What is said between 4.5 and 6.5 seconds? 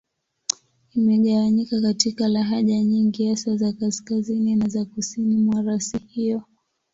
na za Kusini mwa rasi hiyo.